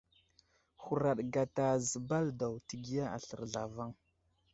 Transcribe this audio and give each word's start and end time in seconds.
Huraɗ 0.83 1.19
gata 1.33 1.65
zəbal 1.89 2.27
daw 2.39 2.53
,təgiya 2.67 3.05
aslər 3.15 3.41
zlavaŋ. 3.51 3.91